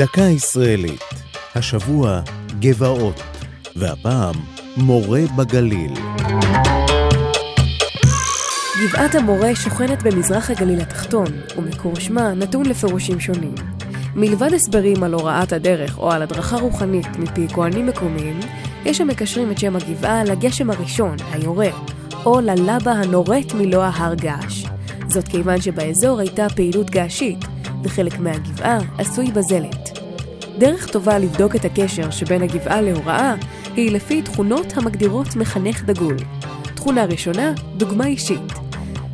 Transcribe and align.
דקה 0.00 0.22
ישראלית, 0.22 1.04
השבוע 1.54 2.20
גבעות, 2.60 3.20
והפעם 3.76 4.34
מורה 4.76 5.20
בגליל. 5.36 5.92
גבעת 8.82 9.14
המורה 9.14 9.54
שוכנת 9.54 10.02
במזרח 10.02 10.50
הגליל 10.50 10.80
התחתון, 10.80 11.26
ומקור 11.56 11.96
שמה 11.96 12.34
נתון 12.34 12.66
לפירושים 12.66 13.20
שונים. 13.20 13.54
מלבד 14.14 14.52
הסברים 14.54 15.02
על 15.02 15.14
הוראת 15.14 15.52
הדרך 15.52 15.98
או 15.98 16.12
על 16.12 16.22
הדרכה 16.22 16.56
רוחנית 16.56 17.16
מפי 17.18 17.48
כהנים 17.48 17.86
מקומיים, 17.86 18.40
יש 18.84 19.00
המקשרים 19.00 19.50
את 19.50 19.58
שם 19.58 19.76
הגבעה 19.76 20.24
לגשם 20.24 20.70
הראשון, 20.70 21.16
היורה, 21.32 21.70
או 22.24 22.40
ללבה 22.40 22.92
הנורית 22.92 23.54
מלוא 23.54 23.82
ההר 23.82 24.14
געש. 24.14 24.66
זאת 25.08 25.28
כיוון 25.28 25.60
שבאזור 25.60 26.20
הייתה 26.20 26.46
פעילות 26.56 26.90
געשית, 26.90 27.38
וחלק 27.84 28.18
מהגבעה 28.18 28.78
עשוי 28.98 29.26
בזלת. 29.26 29.89
דרך 30.58 30.86
טובה 30.90 31.18
לבדוק 31.18 31.56
את 31.56 31.64
הקשר 31.64 32.10
שבין 32.10 32.42
הגבעה 32.42 32.80
להוראה 32.80 33.34
היא 33.76 33.92
לפי 33.92 34.22
תכונות 34.22 34.76
המגדירות 34.76 35.36
מחנך 35.36 35.84
דגול. 35.84 36.16
תכונה 36.74 37.04
ראשונה, 37.04 37.52
דוגמה 37.76 38.06
אישית. 38.06 38.52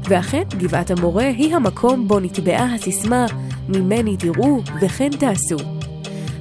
ואכן, 0.08 0.42
גבעת 0.58 0.90
המורה 0.90 1.26
היא 1.26 1.54
המקום 1.54 2.08
בו 2.08 2.20
נטבעה 2.20 2.74
הסיסמה 2.74 3.26
ממני 3.68 4.16
תראו 4.16 4.60
וכן 4.82 5.10
תעשו. 5.10 5.56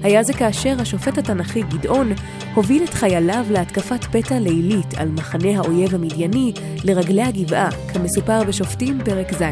היה 0.04 0.24
זה 0.24 0.34
כאשר 0.34 0.76
השופט 0.80 1.18
התנ"כי 1.18 1.62
גדעון 1.62 2.12
הוביל 2.54 2.84
את 2.84 2.94
חייליו 2.94 3.46
להתקפת 3.52 4.04
פתע 4.04 4.40
לילית 4.40 4.94
על 4.98 5.10
מחנה 5.10 5.58
האויב 5.58 5.96
המדייני 5.96 6.54
לרגלי 6.84 7.22
הגבעה, 7.24 7.70
כמסופר 7.94 8.44
בשופטים 8.44 9.00
פרק 9.06 9.34
ז'. 9.34 9.44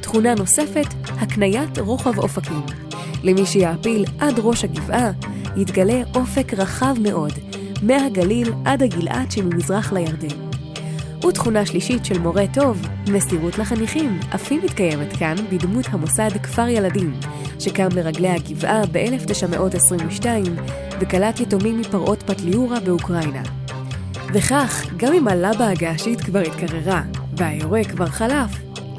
תכונה 0.00 0.34
נוספת, 0.34 0.86
הקניית 1.04 1.78
רוחב 1.78 2.18
אופקים. 2.18 2.62
למי 3.22 3.46
שיעפיל 3.46 4.04
עד 4.18 4.34
ראש 4.38 4.64
הגבעה, 4.64 5.10
יתגלה 5.56 6.02
אופק 6.14 6.54
רחב 6.54 6.94
מאוד, 7.02 7.32
מהגליל 7.82 8.52
עד 8.64 8.82
הגלעד 8.82 9.30
שממזרח 9.30 9.92
לירדן. 9.92 10.48
ותכונה 11.28 11.66
שלישית 11.66 12.04
של 12.04 12.18
מורה 12.18 12.44
טוב, 12.54 12.86
מסירות 13.12 13.58
לחניכים, 13.58 14.20
אף 14.34 14.52
היא 14.52 14.60
מתקיימת 14.64 15.16
כאן 15.16 15.34
בדמות 15.52 15.86
המוסד 15.90 16.30
כפר 16.42 16.68
ילדים, 16.68 17.14
שקם 17.58 17.88
לרגלי 17.94 18.28
הגבעה 18.28 18.82
ב-1922 18.92 20.26
וקלט 21.00 21.40
יתומים 21.40 21.80
מפרעות 21.80 22.22
פטליורה 22.22 22.80
באוקראינה. 22.80 23.42
וכך, 24.34 24.86
גם 24.96 25.12
אם 25.12 25.28
הלבה 25.28 25.68
הגעשית 25.68 26.20
כבר 26.20 26.38
התקררה 26.38 27.02
והיורה 27.36 27.84
כבר 27.84 28.06
חלף, 28.06 28.50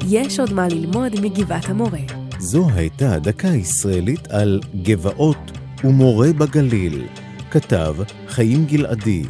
יש 0.08 0.40
עוד 0.40 0.52
מה 0.52 0.68
ללמוד 0.68 1.20
מגבעת 1.20 1.68
המורה. 1.68 2.19
זו 2.42 2.68
הייתה 2.74 3.18
דקה 3.18 3.48
ישראלית 3.48 4.28
על 4.30 4.60
גבעות 4.82 5.58
ומורה 5.84 6.32
בגליל. 6.32 7.06
כתב 7.50 7.94
חיים 8.28 8.66
גלעדי, 8.66 9.22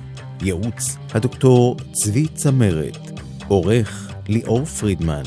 ייעוץ 0.42 0.96
הדוקטור 1.14 1.76
צבי 1.92 2.26
צמרת, 2.34 2.98
עורך 3.48 4.12
ליאור 4.28 4.64
פרידמן. 4.64 5.22